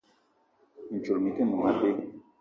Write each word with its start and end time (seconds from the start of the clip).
Mintchoul 0.89 1.19
mi-te 1.23 1.43
noum 1.45 1.63
abé. 1.69 1.89